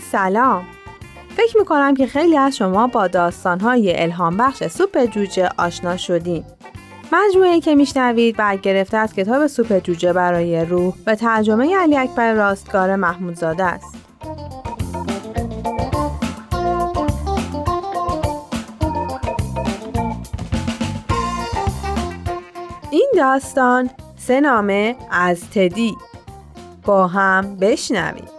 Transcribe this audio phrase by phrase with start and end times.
[0.00, 0.64] سلام.
[1.36, 6.44] فکر می‌کنم که خیلی از شما با داستانهای الهام بخش سوپ جوجه آشنا شدین.
[7.12, 12.96] مجموعه که میشنوید برگرفته از کتاب سوپ جوجه برای روح و ترجمه علی اکبر راستگار
[12.96, 13.94] محمودزاده است.
[22.90, 25.96] این داستان سه نامه از تدی.
[26.84, 28.33] با هم بشنوید.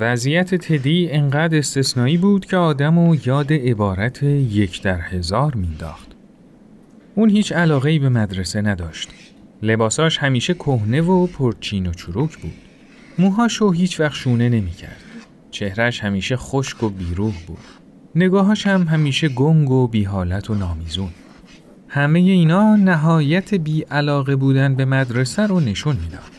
[0.00, 6.08] وضعیت تدی انقدر استثنایی بود که آدم و یاد عبارت یک در هزار مینداخت.
[7.14, 9.10] اون هیچ علاقه به مدرسه نداشت.
[9.62, 12.54] لباساش همیشه کهنه و پرچین و چروک بود.
[13.18, 15.02] موهاشو هیچ وقت شونه نمی‌کرد.
[15.50, 17.58] چهرش همیشه خشک و بیروح بود.
[18.14, 21.10] نگاهاش هم همیشه گنگ و بیحالت و نامیزون.
[21.88, 26.37] همه اینا نهایت بی علاقه بودن به مدرسه رو نشون می‌داد.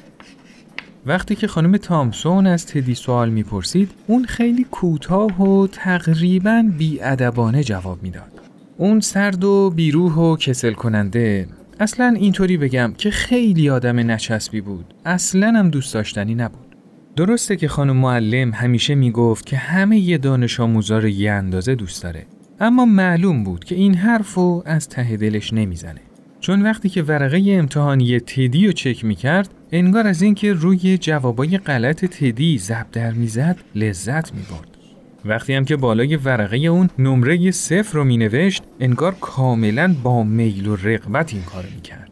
[1.06, 8.04] وقتی که خانم تامسون از تدی سوال می‌پرسید اون خیلی کوتاه و تقریبا بیادبانه جواب
[8.04, 8.42] می‌داد.
[8.78, 11.48] اون سرد و بیروح و کسل کننده
[11.80, 14.94] اصلا اینطوری بگم که خیلی آدم نچسبی بود.
[15.06, 16.76] اصلا هم دوست داشتنی نبود.
[17.16, 22.04] درسته که خانم معلم همیشه می‌گفت که همه ی دانش آموزا رو یه اندازه دوست
[22.04, 22.26] داره.
[22.60, 26.02] اما معلوم بود که این حرفو از ته دلش نمی‌زنه.
[26.50, 32.06] چون وقتی که ورقه امتحانی تدی رو چک می‌کرد انگار از اینکه روی جوابای غلط
[32.06, 34.78] تدی زب در می‌زد لذت می‌برد.
[35.26, 40.76] وقتی هم که بالای ورقه اون نمره صفر رو مینوشت انگار کاملا با میل و
[40.76, 42.12] رغبت این کار می‌کرد.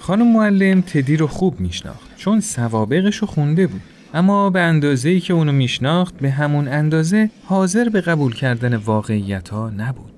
[0.00, 3.82] خانم معلم تدی رو خوب میشناخت چون سوابقش رو خونده بود.
[4.14, 9.48] اما به اندازه ای که اونو میشناخت به همون اندازه حاضر به قبول کردن واقعیت
[9.48, 10.13] ها نبود.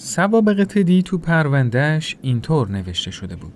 [0.00, 3.52] سوابق تدی تو پروندهش اینطور نوشته شده بود.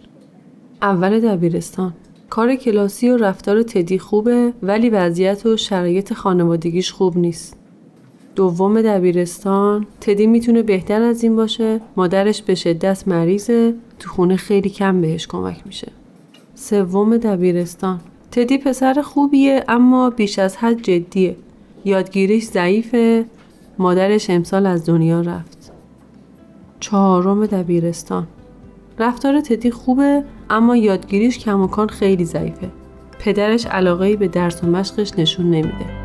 [0.83, 1.95] اول دبیرستان.
[2.31, 7.57] کار کلاسی و رفتار تدی خوبه ولی وضعیت و شرایط خانوادگیش خوب نیست.
[8.35, 14.71] دوم دبیرستان تدی می‌تونه بهتر از این باشه مادرش به شدت مریضه تو خونه خیلی
[14.71, 15.93] کم بهش کمک میشه.
[16.55, 18.01] سوم دبیرستان.
[18.31, 21.37] تدی پسر خوبیه اما بیش از حد جدیه.
[21.85, 23.25] یادگیریش ضعیفه.
[23.79, 25.52] مادرش امسال از دنیا رفت.
[26.83, 28.27] چهارم دبیرستان
[28.99, 32.71] رفتار تدی خوبه اما یادگیریش کماکان خیلی ضعیفه.
[33.19, 36.02] پدرش علاقه به درس و مشقش نشون نمیده.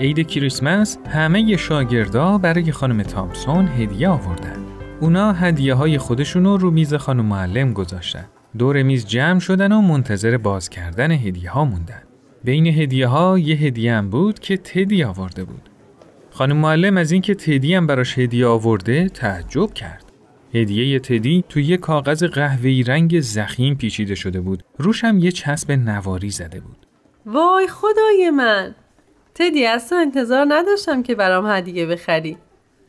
[0.00, 4.64] عید کریسمس همه شاگردا برای خانم تامسون هدیه آوردن.
[5.00, 8.24] اونا هدیه های خودشونو رو میز خانم معلم گذاشتن.
[8.58, 12.02] دور میز جمع شدن و منتظر باز کردن هدیه ها موندن.
[12.44, 15.70] بین هدیه ها یه هدیه هم بود که تدی آورده بود.
[16.30, 20.04] خانم معلم از اینکه تدی هم براش هدیه آورده تعجب کرد.
[20.54, 24.62] هدیه تدی توی یه کاغذ قهوه‌ای رنگ زخیم پیچیده شده بود.
[24.78, 26.86] روش هم یه چسب نواری زده بود.
[27.26, 28.74] وای خدای من
[29.34, 32.38] تدی از تو انتظار نداشتم که برام هدیه بخری.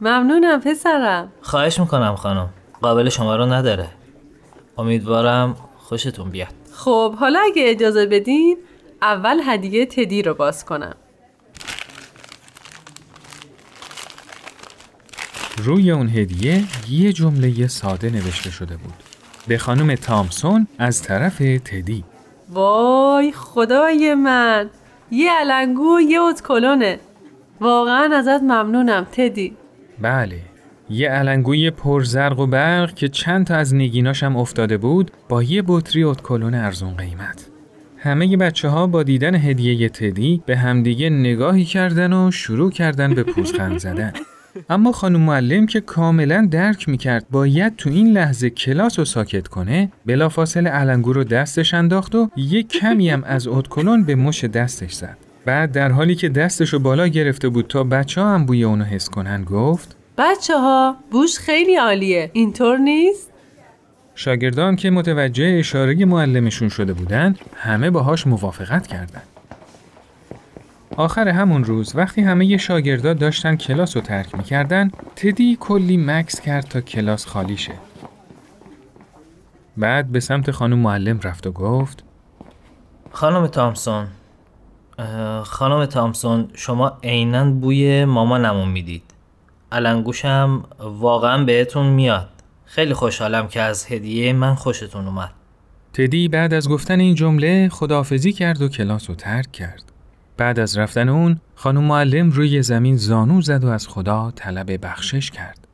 [0.01, 1.31] ممنونم پسرم.
[1.41, 2.49] خواهش می‌کنم خانم.
[2.81, 3.87] قابل شما رو نداره.
[4.77, 6.53] امیدوارم خوشتون بیاد.
[6.73, 8.57] خب حالا اگه اجازه بدین
[9.01, 10.95] اول هدیه تدی رو باز کنم.
[15.57, 18.93] روی اون هدیه یه جمله ساده نوشته شده بود.
[19.47, 22.03] به خانم تامسون از طرف تدی.
[22.49, 24.69] وای خدای من!
[25.11, 26.99] یه علنگو یه اتکلونه.
[27.61, 29.53] واقعا ازت ممنونم تدی.
[30.01, 30.39] بله.
[30.89, 36.03] یه علنگوی پرزرق و برق که چند تا از نگیناشم افتاده بود با یه بطری
[36.03, 37.49] اتکلون ارزون قیمت.
[37.97, 43.23] همه بچه ها با دیدن هدیه تدی به همدیگه نگاهی کردن و شروع کردن به
[43.23, 44.13] پوزخند زدن.
[44.69, 49.91] اما خانم معلم که کاملا درک می‌کرد باید تو این لحظه کلاس رو ساکت کنه
[50.05, 55.17] بلافاصله علنگو رو دستش انداخت و یک کمی هم از اتکلون به مش دستش زد.
[55.45, 58.83] بعد در حالی که دستش رو بالا گرفته بود تا بچه ها هم بوی اونو
[58.83, 62.29] حس کنن گفت بچه ها بوش خیلی عالیه.
[62.33, 63.31] اینطور نیست؟
[64.15, 69.34] شاگردان که متوجه اشاره معلمشون شده بودند همه باهاش موافقت کردند
[70.97, 76.65] آخر همون روز وقتی همه شاگردا داشتن کلاس رو ترک می‌کردن تدی کلی مکس کرد
[76.65, 77.73] تا کلاس خالی شه.
[79.77, 82.03] بعد به سمت خانم معلم رفت و گفت
[83.11, 84.07] خانم تامسون
[85.43, 89.03] خانم تامسون شما عینا بوی مامانمون می‌دید.
[89.71, 92.29] علنگوشم واقعا بهتون میاد.
[92.65, 95.31] خیلی خوشحالم که از هدیه من خوشتون اومد.
[95.93, 99.91] تدی بعد از گفتن این جمله خداحافظی کرد و کلاس رو ترک کرد.
[100.37, 105.31] بعد از رفتن اون خانم معلم روی زمین زانو زد و از خدا طلب بخشش
[105.31, 105.67] کرد.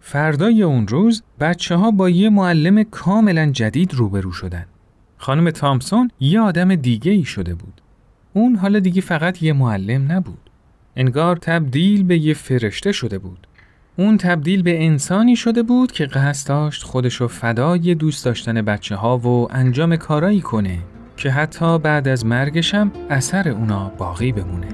[0.00, 4.66] فردای اون روز بچه ها با یه معلم کاملا جدید روبرو شدن.
[5.16, 7.80] خانم تامسون یه آدم دیگه ای شده بود.
[8.32, 10.50] اون حالا دیگه فقط یه معلم نبود.
[10.96, 13.46] انگار تبدیل به یه فرشته شده بود.
[13.96, 19.18] اون تبدیل به انسانی شده بود که قصد داشت خودشو فدای دوست داشتن بچه ها
[19.18, 20.78] و انجام کارایی کنه.
[21.22, 24.68] که حتی بعد از مرگشم اثر اونا باقی بمونه.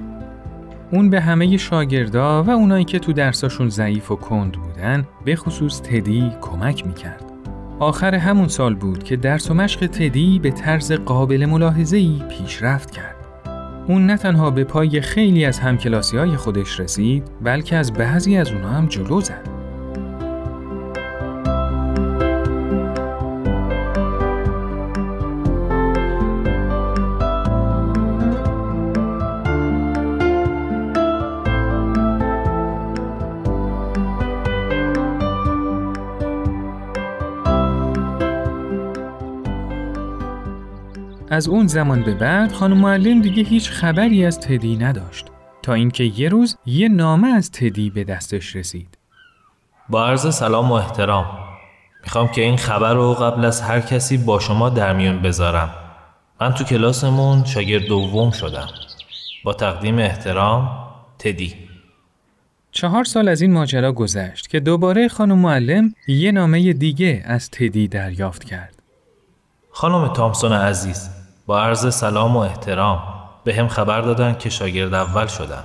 [0.93, 5.81] اون به همه شاگردا و اونایی که تو درساشون ضعیف و کند بودن به خصوص
[5.81, 7.25] تدی کمک می‌کرد.
[7.79, 13.17] آخر همون سال بود که درس و مشق تدی به طرز قابل ملاحظه‌ای پیشرفت کرد.
[13.89, 18.53] اون نه تنها به پای خیلی از همکلاسی های خودش رسید بلکه از بعضی از
[18.53, 19.58] اونها هم جلو زد.
[41.39, 45.27] از اون زمان به بعد خانم معلم دیگه هیچ خبری از تدی نداشت
[45.63, 48.99] تا اینکه یه روز یه نامه از تدی به دستش رسید.
[49.89, 51.27] با عرض سلام و احترام
[52.03, 55.75] می‌خوام که این خبر رو قبل از هر کسی با شما در میون بذارم.
[56.41, 58.69] من تو کلاسمون شاگرد دوم شدم.
[59.45, 60.89] با تقدیم احترام
[61.19, 61.55] تدی.
[62.71, 67.89] چهار سال از این ماجرا گذشت که دوباره خانم معلم یه نامه دیگه از تدی
[67.89, 68.75] دریافت کرد.
[69.71, 71.18] خانم تامسون عزیز
[71.49, 73.03] با عرض سلام و احترام
[73.45, 75.65] به هم خبر دادن که شاگرد اول شدم.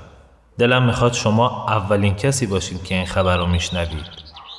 [0.58, 4.06] دلم می‌خواد شما اولین کسی باشید که این خبر رو میشنوید.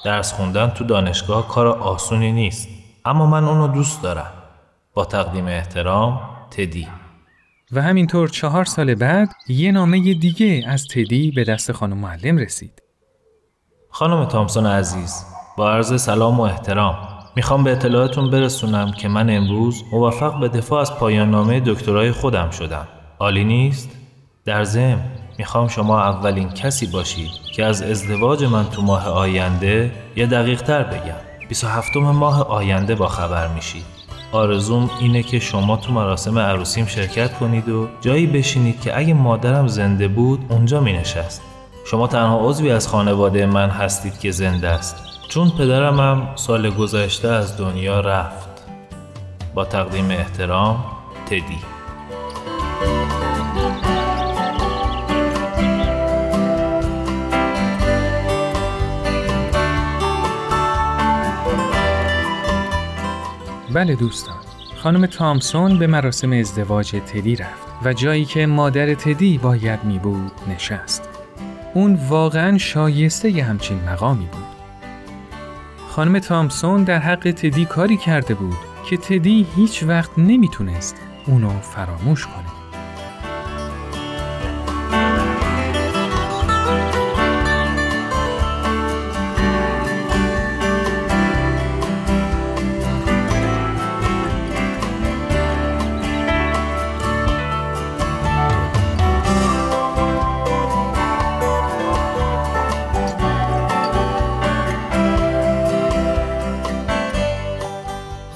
[0.04, 2.68] درس خوندن تو دانشگاه کار آسونی نیست.
[3.04, 4.32] اما من اونو دوست دارم.
[4.94, 6.88] با تقدیم احترام تدی.
[7.72, 12.82] و همینطور چهار سال بعد یه نامه دیگه از تدی به دست خانم معلم رسید.
[13.90, 15.24] خانم تامسون عزیز
[15.56, 20.80] با عرض سلام و احترام می‌خوام به اطلاعاتون برسونم که من امروز موفق به دفاع
[20.80, 22.88] از پایان نامه دکترای خودم شدم.
[23.18, 23.90] عالی نیست؟
[24.44, 25.02] در ضمن
[25.38, 30.82] می‌خوام شما اولین کسی باشید که از ازدواج من تو ماه آینده یه دقیق تر
[30.82, 33.84] بگم 27 ماه آینده با خبر میشید
[34.32, 39.66] آرزوم اینه که شما تو مراسم عروسیم شرکت کنید و جایی بشینید که اگه مادرم
[39.66, 41.42] زنده بود اونجا می نشست.
[41.86, 47.28] شما تنها عضوی از خانواده من هستید که زنده است چون پدرم هم سال گذشته
[47.28, 48.48] از دنیا رفت.
[49.54, 50.84] با تقدیم احترام
[51.26, 51.58] تدی.
[63.74, 64.34] بله دوستان
[64.82, 70.32] خانم تامسون به مراسم ازدواج تدی رفت و جایی که مادر تدی باید می بود
[70.48, 71.08] نشست.
[71.74, 74.53] اون واقعا شایسته ی همچین مقامی بود.
[75.94, 78.56] خانم تامسون در حق تدی کاری کرده بود
[78.90, 80.96] که تدی هیچ وقت نمی‌تونست
[81.26, 82.53] اونو فراموش کنه.